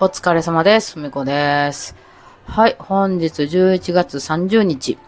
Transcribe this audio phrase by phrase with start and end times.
[0.00, 0.94] お疲れ様です。
[0.94, 1.94] ふみこです。
[2.46, 4.98] はい、本日11月30日、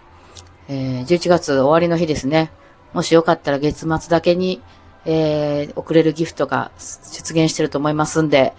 [0.69, 2.53] えー、11月終わりの日ですね。
[2.93, 4.62] もしよかったら月末だけに、
[5.04, 8.54] えー、送れるギフトが出現してると思いますんで、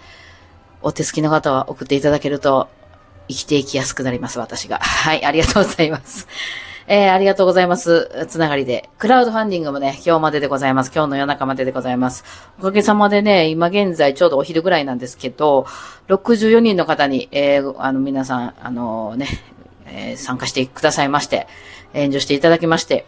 [0.82, 2.68] お手すきの方は送っていただけると
[3.28, 4.80] 生きていきやすくなります、私が。
[4.80, 6.28] はい、ありがとうございます。
[6.90, 8.26] えー、ありがとうございます。
[8.28, 8.88] つながりで。
[8.96, 10.90] クラウドファンディングもね、今日まででございます。
[10.94, 12.24] 今日の夜中まででございます。
[12.58, 15.66] おかげさまでね、今現在ちょうどお昼ぐらいなんですけど、
[16.08, 19.26] 64人の方に、えー、あの、皆さん、あのね、
[19.84, 21.46] え、参加してくださいまして、
[21.92, 23.04] 援助していただきまして、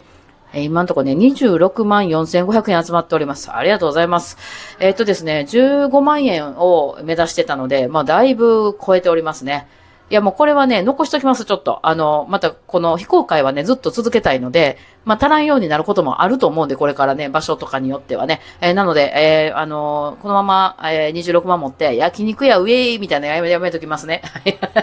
[0.53, 3.51] え今のところね、26万4500円集まっております。
[3.51, 4.37] ありがとうございます。
[4.79, 9.67] えーっとですね、15万円を目指してたので、まあ、だいぶ超えておりますね。
[10.11, 11.79] いや、もうこれはね、残しときます、ちょっと。
[11.83, 18.41] あの、また、この非公開はね、ずっと続けたいので、まあ、足らんようになることもあると思うんで、これからね、場所とかによってはね。
[18.59, 24.21] えーなので、えーあのーこのまま、えー26万持って、焼肉屋ウェイみたいなやめ、やめときますね。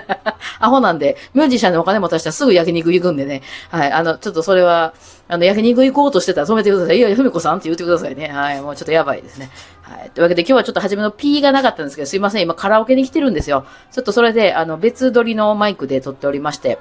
[0.60, 3.42] アホなんで、ミュージシャンのお金持たしたらすぐ焼肉行くんでね。
[3.70, 4.94] はい、あの、ちょっとそれは、
[5.28, 6.98] あの、焼肉行こうとしてたら止めてください。
[6.98, 8.28] いや、ふみこさんって言ってくださいね。
[8.28, 9.50] はい、もうちょっとやばいですね。
[9.82, 10.10] はい。
[10.10, 12.42] というわけで今日はちょっと初めの P がなかったんですけど、すいません。
[12.42, 13.66] 今カラオケに来てるんですよ。
[13.92, 16.78] ちょっとそれで、あの、別撮りのマイクで撮っておりまして、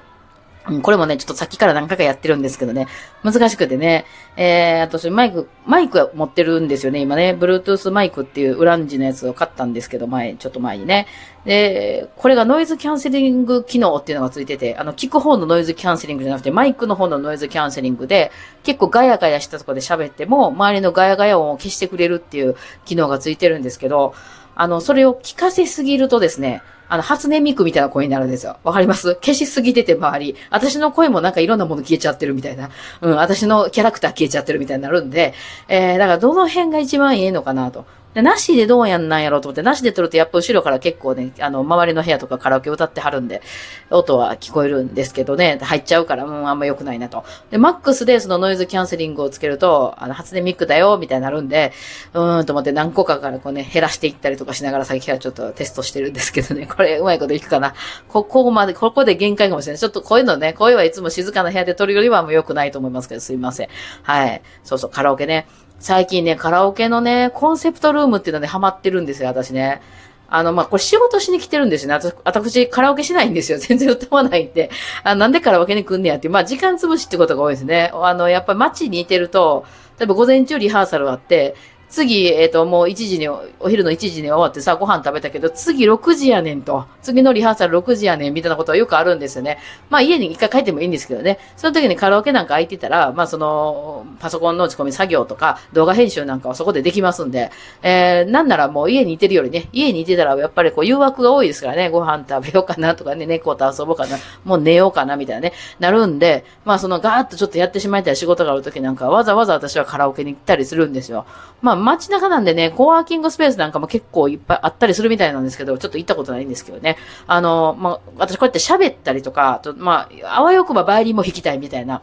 [0.81, 2.87] これもね、ちょっとさっきから何回かやってるんですけどね、
[3.23, 11.07] 難しくてね、えー、私マイク、マイクは持ってるんですよね、今ね、Bluetooth マイクっていうウランジのやつを買ったんですけど、前、ちょっと前にね。
[11.45, 18.31] で、これがノイズキャンセリング機能っていうのがついてて、あの、聞く方のノイズキャンセリングじゃなくて、マイクの方のノイズキャンセリングで、
[18.63, 24.13] 結構ガヤガヤしたとこで喋っても、周りのガヤガヤ音を消してくれるっていう機能がついてるんですけど、
[24.55, 28.57] あの、それを聞かせすぎるとですね、あの、初音ミクみたいな声になるんですよ。
[28.63, 29.15] わかります？
[29.15, 30.35] 消しすぎてて周り。
[30.49, 32.69] 私の声もなんかいろんなもの消えちゃってるみたいな。
[33.01, 35.33] うん、私のキャラクター消えちゃってるみたいになるんで、
[35.67, 37.85] えー、だからどの辺が一番いいのかなと。
[38.13, 43.43] で、なしでどうやんなんやろうと思って、なしで撮るとやっぱ後ろから結構ね、あの、周りの部屋とかカラオケ歌ってはるんで、
[43.91, 47.25] 音は聞こえるんですけどね、入っちゃうから、もうあんま良くないなと。
[47.51, 51.73] で、マックスでそのノイズキャンセリングをつけると、あの、初音ミクだよ、みたいになるんで、
[52.13, 57.73] うーんと思って何個かからこうね、減らしていったりとかしながら最近はちょっとテストしてるんですけどね、これうまいこといくかな。
[58.07, 59.79] ここまで、ここで限界かもしれない。
[59.79, 63.69] ちょっとこういうのね、声はいつも静かな部屋で撮るよりはもう良くないと思いますけど、すいません。
[64.03, 64.41] はい。
[64.63, 65.47] そうそう、カラオケね。
[65.79, 69.81] 最近ね、カラオケのね、コンセプトルームっていうのでハマってるんですよ、私ね。
[70.29, 72.11] あの、まあ、これ仕事しに来てるんですよね。
[72.23, 73.57] 私、カラオケしないんですよ。
[73.59, 74.69] 全然歌わないんで。
[75.03, 76.33] あなんでカラオケに来んねやっていう。
[76.33, 77.91] まあ、時間潰しってことが多いですね。
[77.93, 79.65] あの、やっぱり街にいてると、
[79.97, 81.55] 例えば午前中リハーサルあって、
[81.89, 86.85] 次、えっ、と、もう1時に、お昼の1時に終わってさ、ご飯食べたけど、次6時やねんと。
[87.01, 89.57] 次のリハーサル6時やねん、みたいなことはよくあるんですよね。
[89.89, 91.39] まあ、家に一回帰ってもいいんですけどね。
[91.55, 111.25] その時にカラオケなんか空いてたら、まあ、その、パソコンの打ち込み作業とか、動画編集なんかはそこでできますんで、えー、なんならもう家にいてるよりね、家にいてたらやっぱりこう誘惑が多いですからね、ご飯食べようかなとかね、猫と遊ぼうかな、もう寝ようかな、みたいなね、なるんで、まあそのガーッとちょっとやってしまいたい仕事がある時なんかわざわざ私はカラオケに行ったりするんですよ。
[111.61, 116.97] まあ街中なんでね、コワーキングスペースなんかも結構いっぱいあったりするみたいなんですけど、ちょっと行ったことないんですけどね。
[117.27, 122.01] あの、まあ私こうやって喋ったりとか、とまあ、あわよくばバイリンも弾きたいみたいな。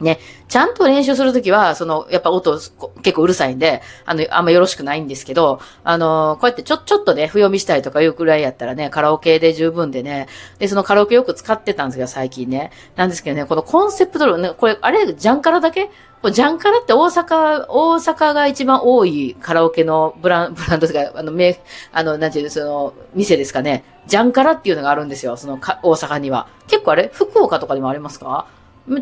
[0.00, 0.18] ね、
[0.48, 2.58] ちゃんと練習するときは、その、やっぱ音
[3.02, 12.72] 結構うるさいんで、あの、あんまよろしくないんですけど、あの、こうやってちょ、ちょっとね、不読みしたいとかいうくらいやったらね、カラオケで十分でね、で、そのカラオケよく使ってたんですけど、最近ね。
[12.96, 15.90] なんですけどね、このコンセプト、ね、これ、あれ、ジャンカラだけ？
[16.32, 21.60] ジャンカラって大阪、大阪が一番多いカラオケのブラン、 ブランドですか、あの、め、
[21.92, 23.84] あの、なんていうの、その、店ですかね。
[24.06, 26.48] ジャンカラっていうのがあるんですよ、そのか、大阪には。
[26.66, 27.10] 結構あれ？
[27.12, 28.46] 福岡とかにもありますか？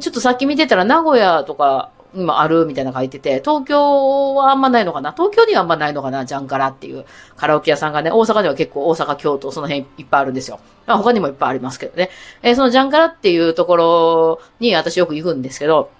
[0.00, 5.12] ちょっとさっき見てたら名古屋とか今あるみたいなの書いてて、東京はあんまないのかな？
[5.12, 6.24] 東京にはあんまないのかな？
[6.24, 7.04] ジャンカラっていう
[7.36, 10.60] カラオケ屋さんがね、大阪には結構大阪、京都、その辺いっぱいあるんですよ。
[10.86, 12.10] まあ他にもいっぱいありますけどね。
[12.42, 15.90] えーそのジャンカラっていうところに私よく行くんですけど、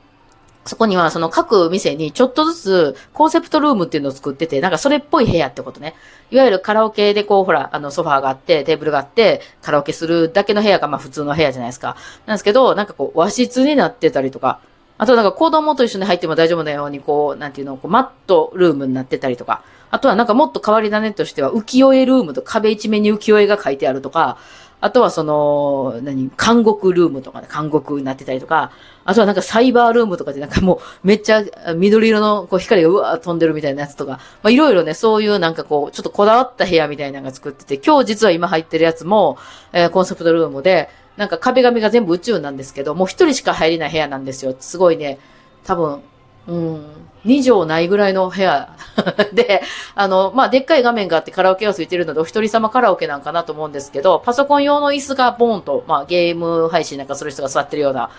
[0.66, 5.94] そこにはその各店にちょっとずつコンセプトルームっていうのを作ってて、なんかそれっぽい部屋ってことね。
[6.30, 11.96] いわゆるカラオケでこうほら、あのソファーがあって、テーブルがあって、カラオケするだけの部屋がまあ普通の部屋じゃないですか。
[12.26, 14.61] なんですけど、なんかこう和室になってたりとか、
[14.96, 24.38] あとなんか子供と一緒に入っても大丈夫なようにこう、なんていうの、こうマットルームになってたりとか、あとはなんかもっと変わり種としては浮世絵ルームと壁一面に浮世絵が書いてあるとか、
[24.84, 28.70] あとはその、何、監獄ルームとかね、監獄になってたりとか、
[29.06, 31.42] あとはなんかサイバールームとかでなんかもうめっちゃ
[31.75, 39.38] 緑色のこう光がうわー飛んでるみたいなやつとか、まあいろいろね、そういうなんかこう、ちょっとこだわった部屋みたいなのが作ってて、今日実は今入ってるやつも、
[39.72, 44.54] えーコンセプトルームで、なんか壁紙が全部宇宙なんですけど、もう一人しか入れない部屋なんですよ。
[44.60, 45.19] すごいね、
[45.64, 46.02] 多分、
[46.46, 46.85] うん、
[47.25, 48.76] 2畳ないぐらいの部屋
[49.32, 49.62] で、
[49.94, 58.11] あの、まあ、でっかい画面があってカラオケが空いてるので、お一人様カラオケなんかなと思うんですけど、パソコン用の椅子がボーンと、まあ、ゲーム配信なんかする人が座ってるような、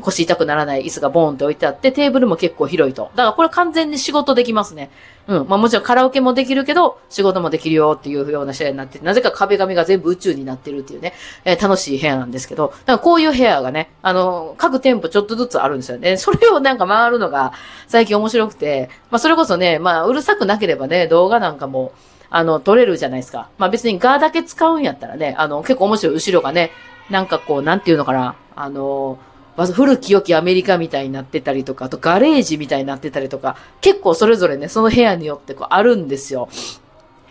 [0.00, 3.10] 腰痛くならない椅子がボーンって置いてあって、テーブルも結構広いと。
[3.14, 4.90] だからこれ完全に仕事できますね。
[5.26, 5.48] うん。
[5.48, 16.16] まあもちろんカラオケもできるけど、仕事もできるよっていうような試合になって、なぜか壁紙が全部宇宙になってるっていうね、えー、楽しい部屋なんですけど、だからこういう部屋がね、あの、各店舗ちょっとずつあるんですよね。
[16.16, 17.52] それをなんか回るのが
[17.86, 21.92] 最近面白くて、まあそれこそね、まあうるさくなければね、動画なんかも、
[22.30, 23.48] あの、撮れるじゃないですか。
[23.58, 26.70] まあ別にガーだけ使うんやったらね、あの、結構面白い後ろがね、
[27.10, 29.18] なんかこう、なんていうのかな、あの、
[29.56, 36.48] まず古き良きアメリカみたいになってたりとか、あとガレージみたいになってたりとか、結構それぞれね、その部屋によってこうあるんですよ。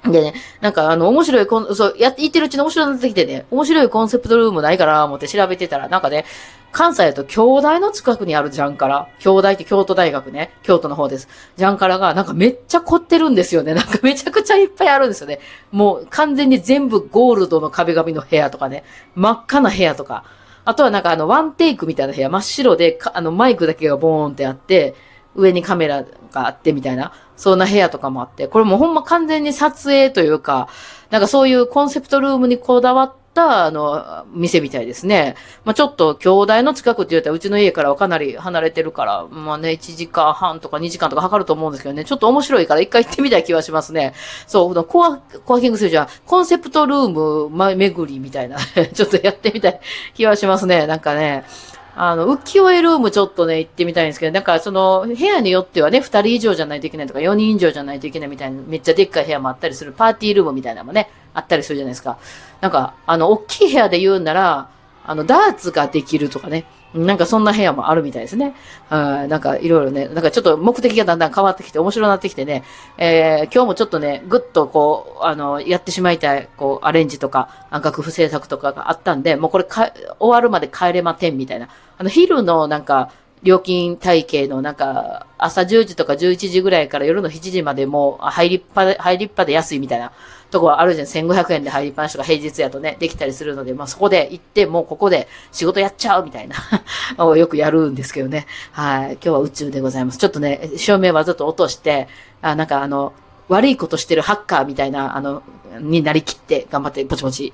[0.03, 6.25] でね、なんかあの、面白いコン、そう、やって、言ってるうちに面白くなってきてね、面白いコンセプトルームないかな思って調べてたら、なんかね、
[6.73, 9.07] 関西だと京大の近くにあるジャンカラ。
[9.19, 10.51] 京大って京都大学ね。
[10.63, 11.29] 京都の方です。
[11.55, 13.75] ジャンカラがなんかめっちゃ凝ってるんですよね。
[13.75, 15.39] なんかめちゃくちゃいっぱいあるんですよね。
[15.71, 18.83] もう完全に全部ゴールドの壁紙の部屋とかね。
[19.13, 20.25] 真っ赤な部屋とか。
[20.65, 22.29] あとはなんかあのワンテイクみたいな部屋。
[22.29, 24.95] 真っ白で、あのマイクだけがボーンってあって、
[25.35, 27.13] 上にカメラがあってみたいな。
[27.35, 28.47] そんな部屋とかもあって。
[28.47, 30.69] これもほんま完全に撮影というか、
[31.09, 35.35] なんかそういうコンセプトルームにこだわって、あの、店みたいですね。
[35.65, 44.13] まあ、ちょっと、兄弟の近くって言ったら、うちの家からはかなり離れてるから、まあね、1時間半とか2時間とかかかると思うんですけどね、ちょっと面白いから一回行ってみたい気はしますね。
[44.45, 48.57] そう、コア、コアキングスじゃ、コンセプトルーム、ま、巡りみたいな
[48.93, 49.79] ちょっとやってみたい
[50.13, 50.85] 気はしますね。
[50.85, 51.45] なんかね、
[51.95, 62.17] あの、浮世絵ルームちょっとね、行ってみたいんですけど、なんかその、部屋によってはね、二人以上じゃないといけないとか、四人以上じゃないといけないみたいな、めっちゃでっかい部屋もあったりする、パーティールームみたいなのもね、あったりするじゃないですか。
[62.61, 64.69] なんか、あの、大きい部屋で言うんなら、
[65.05, 68.55] あの、ダーツができるとかね、なんかそんな部屋もあるみたいですね。
[68.89, 69.27] はい。
[69.27, 72.63] なんかいろいろね、なんかちょっと目的がだんだん変わってきて面白くなってきてね、
[72.97, 81.69] えー、今日もちょっとね、ぐっとこう、あの、やってしまいたい、こう、アレンジとか、楽譜制作とかがあったんで、もうこれか、終わるまで帰れまてんみたいな。
[81.97, 83.11] あの、昼のなんか、
[83.43, 90.13] 料金体系のなんか、朝10時とか11時ぐらいから夜の7時までもう入りっぱで、入りっぱで安いみたいな
[90.53, 91.07] とこはあるじゃん。
[91.07, 96.55] 1500円で入りっぱなしとか平日やとね、できたりするので、まあそこで行って、もうここで仕事やっちゃうみたいな
[97.35, 98.45] よくやるんですけどね。
[98.71, 99.13] はい。
[99.13, 100.17] 今日は宇宙でございます。
[100.17, 102.07] ちょっとね、照明はずっと落として、
[102.41, 103.13] あ、なんかあの、
[103.49, 105.43] 悪いことしてるハッカーみたいな、あの、
[105.79, 107.51] になりきって頑張ってポ チポチ。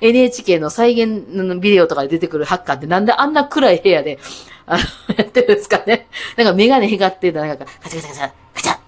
[0.00, 4.18] NHK の再現のビデオとかで出てくるハッカーってなんであんな暗い部屋で、
[4.66, 4.82] あの、
[5.16, 6.08] やってるんですかね。
[6.36, 8.41] なんかメガネ光ってたなんか、カチカチカチ、カチ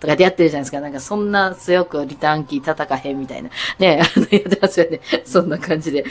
[0.05, 0.81] とかでやってるじゃないですか。
[0.81, 3.51] なんかそんな強くリターンキー叩かへんみたいな。
[3.79, 5.01] ね、あの、やってますよね。
[5.25, 6.05] そんな感じで。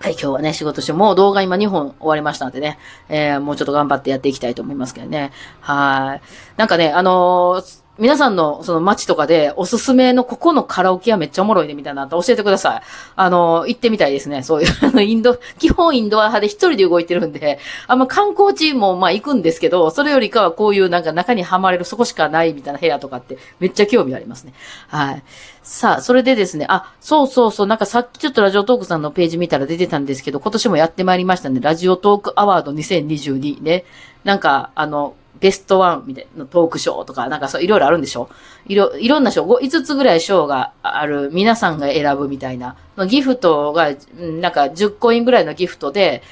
[0.00, 2.78] はい、今日はね、仕事して、もう動画今2本終わりましたのでね、
[3.08, 5.32] えー、もうちょっと頑張ってやっていきたいと思いますけどね。
[5.60, 6.22] はい。
[6.56, 12.82] なんかね、あのー皆さんのその街とかでおすすめのここのカラオケはめっちゃおもろいねみたいなの教えてください。
[13.14, 14.42] あの、行ってみたいですね。
[14.42, 24.54] そういう、 あの、インド、基本インドア派で一人で動いてるんで、あんま観光地もまあ行くんですけど、それよりかはこういうなんか中にはまれるそこしかないみたいな部屋とかってめっちゃ興味ありますね。
[24.88, 25.22] はい。
[25.62, 31.60] さあ、それでですね、あ、そうそうそう、なんかさっきちょっとラジオトークさんのページ見たら出てたんですけど、今年もやってまいりましたね。
[31.60, 33.84] ラジオトークアワード2022ね。
[34.24, 38.28] なんか、あの、ベストワンみたいなトークショーとか、なんかそういろいろあるんでしょ？
[38.66, 42.76] いろ、いろんな賞、5つぐらい賞がある、皆さんが選ぶみたいな。
[43.08, 46.22] ギフトが、なんか10コインぐらいのギフトで、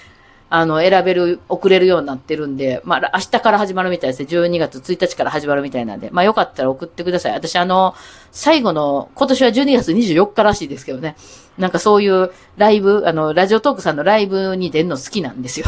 [0.50, 4.28] あの、選べる、送れるようになってるんで、まあ、明日から始まるみたいですね。
[4.28, 7.32] 12月1日から始まるみたいなんで、まあ、よかったら送ってください。
[7.32, 7.94] 私、あの、
[8.32, 11.16] 最後の、今年は12月24日らしいですけどね。
[11.58, 15.66] なんかそういうライブ、あの、ラジオトークさんのライブに出るの好きなんですよ。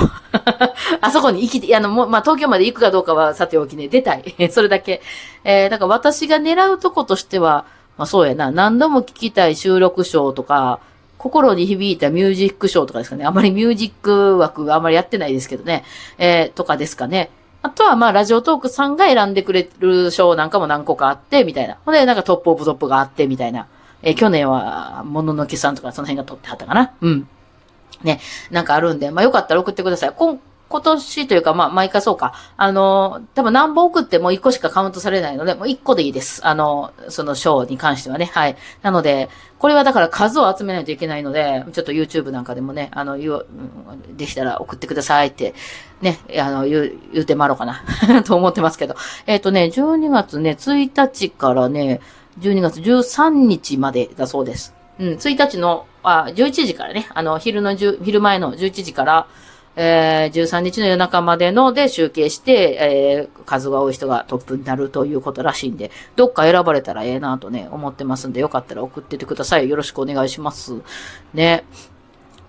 [1.00, 4.34] あそこに行き、あの、もまあ、東京まで行くかどうかはさておきね、出たい。
[4.50, 5.02] それだけ。
[5.44, 7.64] えー、だから私が狙うとことしては、
[7.98, 10.78] まあそうやな、何度も聞きたい収録賞とか、
[11.20, 13.26] 心に響いたミュージックショーとかですかね。
[13.26, 15.84] あまりミュージック枠があまりやってないですけどね。
[16.16, 17.28] えー、とかですかね。
[17.60, 21.76] あとは、まあ、ラジオトークさんが選んでくれる賞なんかも何個かあって、みたいな。
[21.84, 23.66] ほんで、なんかトップオブトップがあって、みたいな。
[24.00, 26.94] えー、去年は、もののけさんとかその辺が撮ってはったかな。
[27.02, 27.28] うん。
[28.02, 28.18] ね。
[28.50, 30.14] なんかあるんで、まあ、よかったら送ってください。
[30.16, 32.32] 今今年というか、まあ、毎回そうか。
[32.56, 36.46] あの、多分何本送っても1個しかカウントされないので、もう1個でいいです。
[36.46, 38.26] あの、その賞に関してはね。
[38.26, 38.56] はい。
[38.82, 43.46] なので、これはだから数を集めないといけないので、ちょっと YouTube なんかでもね、あの、言う、
[44.16, 45.54] できたら送ってくださいって、
[46.00, 47.82] ね、あの、言う、言うてまろうかな
[48.22, 48.94] と思ってますけど。
[49.26, 52.00] えっ、ー、とね、12月ね、1日からね、
[52.38, 54.72] 12月13日までだそうです。
[55.00, 59.26] うん、1日の、あ、11時からね、あの、昼の、昼前の11時から、
[59.76, 69.68] えー、13日の夜中までので集計して、えー、数が多い人がトップになるということらしいんで、どっか選ばれたらええなとね、思ってますんで、よかったら送っててください。
[69.68, 70.74] よろしくお願いします。
[71.34, 71.64] ね。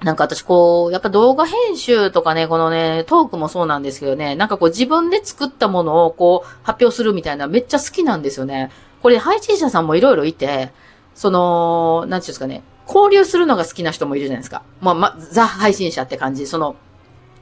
[0.03, 8.71] なんか私こう、やっぱ動画編集とかね、このね、トークもそうなんですけどね、なんかこう自分で作ったものをこう発表するみたいなめっちゃ好きなんですよね。
[9.03, 10.71] これ配信者さんもいろいろいて、
[11.13, 14.63] その、なんていうんですかね、交流するのが好きな人もいるじゃないですか。
[14.81, 16.47] まあ、ま、ザ配信者って感じ。
[16.47, 16.75] その、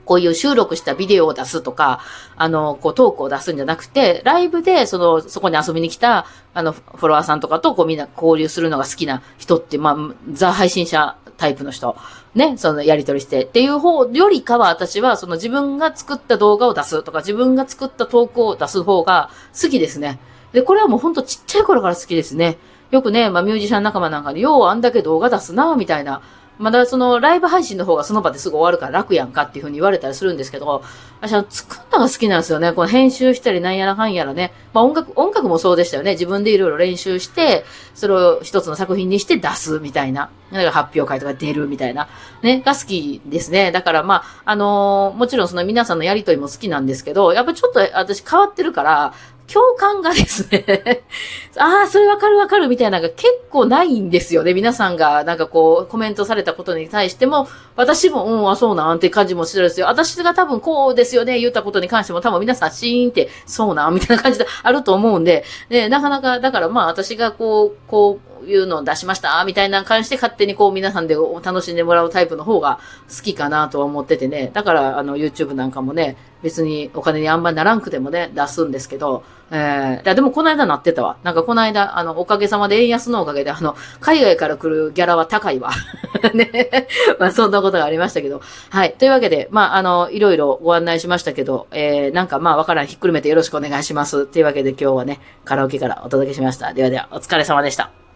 [0.10, 2.00] こういう収録したビデオを出すとか、
[2.36, 6.26] あの、こうトークを出すんじゃなくて、ライブで、その、そこに遊びに来た、
[6.56, 11.96] あの、フォロワーさんとかと、こうみんな交流するのが好きな人って、まあ、ザ配信者タイプの人、
[12.34, 20.20] ね、そのやりとりしてっていう方よりかは私はその自分が作った動画を出すとか自分が作った投稿を出す方が好きですね。
[20.54, 22.58] で、これはもうほんとちっちゃい頃から好きですね。
[22.90, 26.22] よくね、まあミュージシャン仲間なんかで、ようあんだけ動画出すな、みたいな
[26.60, 30.84] まだそのライブ配信の方がその場ですぐ終わるから楽やんかっていう風に言われたりするんですけど、
[31.22, 32.74] 私は作るのが好きなんですよね。
[32.74, 34.52] この編集したりなんやらかんやらね。
[34.74, 36.12] まあ音楽、音楽もそうでしたよね。
[36.12, 37.64] 自分でいろいろ練習して、
[37.96, 40.30] それを一つの作品にして出すみたいな。
[40.52, 42.10] なんか発表会とか出るみたいな。
[42.42, 43.72] ね、が好きですね。
[43.72, 49.14] だからまあ、あのー、もちろんその皆さんのやりとりも好きなんですけど、やっぱちょっと私変わってるから、
[49.52, 51.04] 共感がですね
[51.58, 54.54] ああ、それわかるわかるみたいなのが結構ないんですよね。
[54.54, 59.88] 皆さんがなんかこうコメントされたことに対しても、私も、うん、あ、そうなんって感じもしてるんですよ。
[59.88, 72.80] 私が多分こうですよね、言ったことに関しても多分皆さんシーンって、そうなんみたいな感じであると思うんで、ね、なかなか、だからまあ私がこう、こう、いうのを出しましたみたいな感じで勝手にこう皆さんで楽しんでもらうタイプの方が
[73.16, 74.52] 好きかなとは思っててね。
[74.54, 81.18] だからあの YouTube なんかもね、別にお金にあんまりならんくてもね、出すんですけど、えー、でもこの間なってたわ。
[81.24, 85.72] なんかこの間、あの、おかげさまで円安のおかげで、あの、海外から来るギャラは高いわ。
[86.34, 86.88] ね。
[87.20, 88.42] まあそんなことがありましたけど。
[88.70, 88.94] はい。
[88.98, 94.26] というわけで、まああの、いろいろご案内しましたけど、えー、なんかまあわからん、ひっくるめてよろしくお願いします。
[94.26, 96.74] というわけで今日はね、カラオケからお届けしました。
[96.74, 98.09] ではでは、お疲れ様でした。